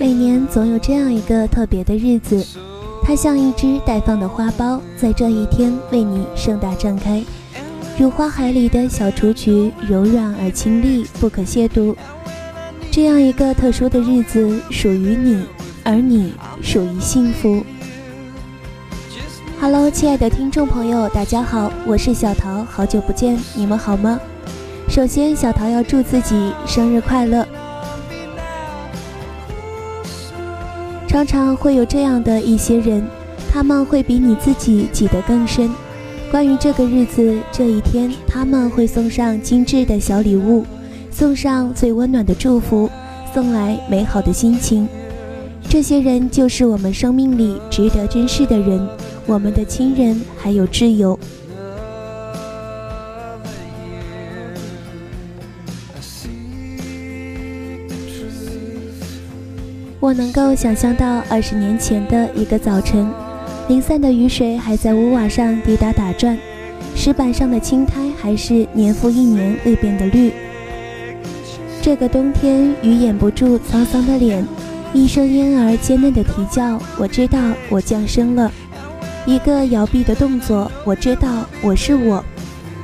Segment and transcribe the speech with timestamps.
[0.00, 2.46] 每年总有这样一个特别的日子，
[3.02, 7.20] 它像一只待放的花苞，在这一天为你盛大绽开，
[7.98, 11.96] 如花海里的小雏菊，柔软而清丽，不可亵渎。
[12.92, 15.42] 这样一个特殊的日子属于你，
[15.82, 17.64] 而你属于幸福。
[19.60, 24.20] Hello，亲爱的听众朋友，大家好，我是小桃，好久不见，你们好吗？
[24.88, 27.44] 首先，小桃要祝自己生日快乐。
[31.08, 33.02] 常常会有这样的一些人，
[33.50, 35.70] 他们会比你自己记得更深。
[36.30, 40.66] 关于这个日子这一天，他们会送上精致的小礼物，
[41.10, 42.90] 送上最温暖的祝福，
[43.32, 44.86] 送来美好的心情。
[45.66, 48.86] 这些人就是我们生命里值得珍视的人，
[49.24, 51.18] 我们的亲人还有挚友。
[60.08, 63.06] 我能够想象到二十年前的一个早晨，
[63.68, 66.34] 零散的雨水还在屋瓦上滴答打转，
[66.96, 70.32] 石板上的青苔还是年复一年未变的绿。
[71.82, 74.42] 这个冬天，雨掩不住沧桑的脸，
[74.94, 77.38] 一声婴儿尖嫩的啼叫，我知道
[77.68, 78.50] 我降生了；
[79.26, 82.24] 一个摇臂的动作，我知道我是我；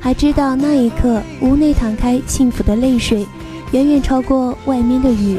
[0.00, 3.26] 还知道那一刻，屋内淌开幸福的泪水，
[3.72, 5.38] 远远超过外面的雨。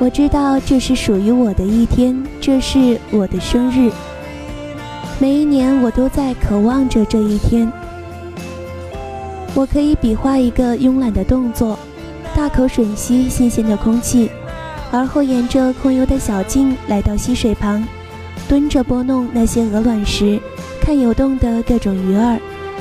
[0.00, 3.92] 我知道这是属于我的一天，这是我的生日。
[5.18, 7.70] 每一年我都在渴望着这一天。
[9.54, 11.78] 我可以比划一个慵懒的动作，
[12.34, 14.30] 大口吮吸新鲜的空气，
[14.90, 17.86] 而后沿着空幽的小径来到溪水旁，
[18.48, 20.40] 蹲着拨弄那些鹅卵石，
[20.80, 22.38] 看游动的各种鱼儿，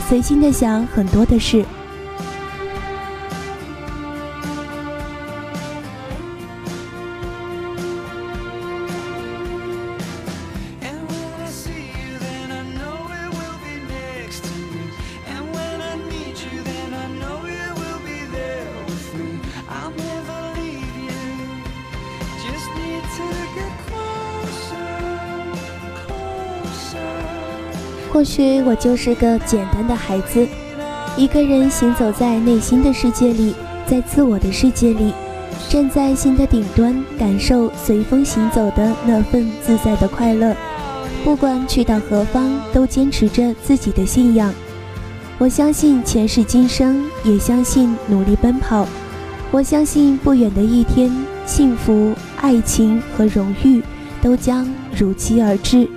[0.07, 1.65] 随心的想很多的事。
[28.11, 30.47] 或许我就是个简单的孩子，
[31.15, 33.53] 一个人行走在内心的世界里，
[33.85, 35.13] 在自我的世界里，
[35.69, 40.55] 站在心的顶端，感受随风行走的那份自在的快乐。
[41.23, 44.53] 不管去到何方，都坚持着自己的信仰。
[45.37, 48.87] 我相信前世今生，也相信努力奔跑。
[49.51, 51.11] 我相信不远的一天，
[51.45, 53.81] 幸福、爱情和荣誉
[54.21, 55.87] 都将如期而至。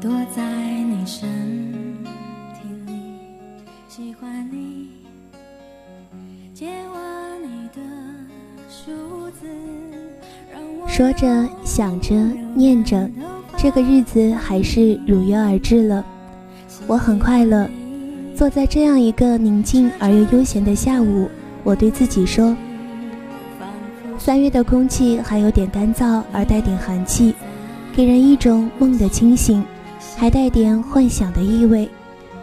[0.00, 1.28] 躲在你身
[2.54, 2.94] 体里，
[3.86, 4.88] 喜欢你
[6.54, 7.82] 接吻你的
[8.66, 9.46] 数字，
[10.50, 12.14] 让我说着，想着，
[12.54, 13.10] 念着，
[13.58, 16.02] 这个日子还是如约而至了。
[16.86, 17.68] 我很快乐，
[18.34, 21.28] 坐在这样一个宁静而又悠闲的下午，
[21.62, 22.56] 我对自己说：
[24.18, 27.34] 三月的空气还有点干燥，而带点寒气，
[27.92, 29.62] 给人一种梦的清醒，
[30.16, 31.88] 还带点幻想的意味，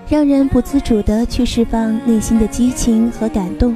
[0.09, 3.75] 让人不自主地去释放内心的激情和感动。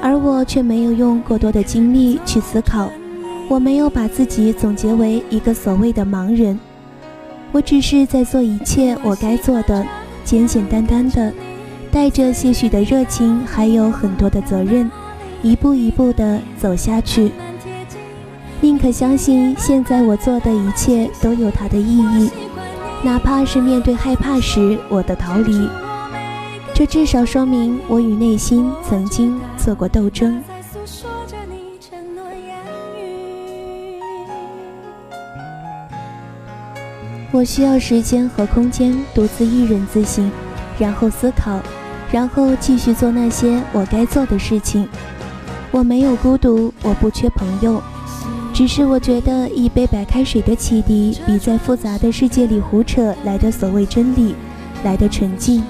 [0.00, 2.90] 而我却没有用过多的精力去思考。
[3.48, 6.58] 我没有把自己总结为一个所谓的盲人，
[7.50, 9.86] 我只是在做一切我该做的，
[10.24, 11.32] 简简单单的，
[11.90, 14.90] 带着些许的热情，还有很多的责任，
[15.42, 17.30] 一步一步的走下去。
[18.60, 22.30] 宁可相信，现在我做的一切都有它的意义，
[23.04, 25.68] 哪怕是面对害怕时我的逃离，
[26.72, 30.40] 这至少说明我与内心曾经做过斗争。
[37.32, 40.30] 我需要时间和空间，独自一人自省，
[40.78, 41.58] 然后思考，
[42.12, 44.88] 然后继续做那些我该做的事情。
[45.72, 47.82] 我没有孤独，我不缺朋友，
[48.62, 54.36] 只是我觉得一杯白开水的启迪，比在复杂的世界里胡扯来的所谓真理
[54.84, 55.60] 来的纯净。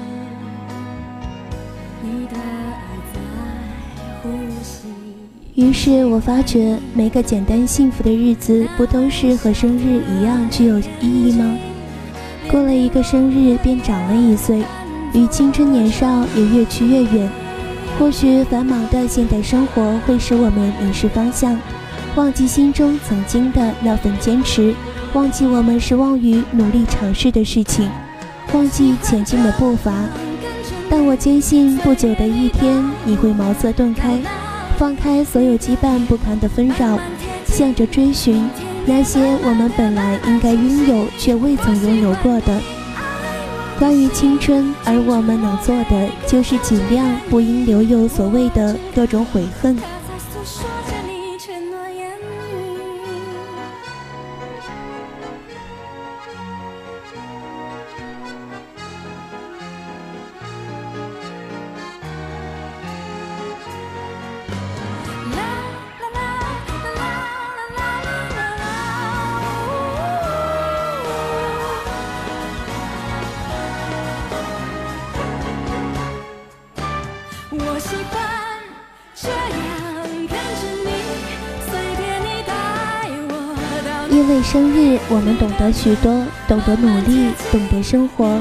[5.55, 11.57] 于是我发觉，每个简单幸福的日子，不都是和生日一样具有意义吗？
[12.51, 14.63] 过了一个生日，便长了一岁，
[15.15, 17.31] 与青春年少也越去越远。
[17.99, 21.59] 或许繁忙的现代生活会使我们迷失方向，
[22.15, 24.75] 忘记心中曾经的那份坚持，
[25.15, 27.89] 忘记我们失望于努力尝试的事情，
[28.53, 29.95] 忘记前进的步伐。
[30.91, 34.19] 但我坚信，不久的一天，你会茅塞顿开。
[34.77, 36.99] 放开所有羁绊不堪的纷扰，
[37.47, 38.47] 向着追寻
[38.85, 42.61] 那些我们本来应该拥有却未曾拥有过的
[43.79, 44.75] 关于青春。
[44.85, 49.79] 而我们能做的，就是尽量不应留有所谓的各种悔恨。
[84.33, 88.41] 为生日，我们懂得许多，懂得努力，懂得生活，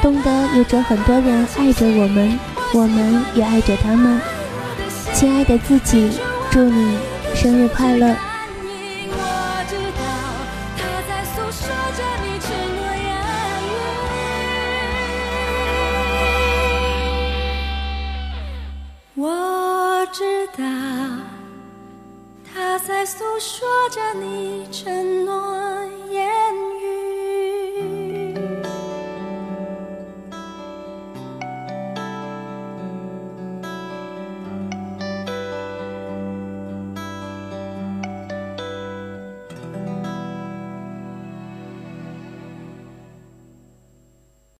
[0.00, 2.38] 懂得有着很多人爱着我们，
[2.72, 4.20] 我们也爱着他们。
[5.12, 6.12] 亲爱的自己，
[6.48, 6.96] 祝你
[7.34, 8.14] 生日快乐！
[19.16, 20.64] 我知道。
[22.54, 25.21] 他在诉说着你承诺。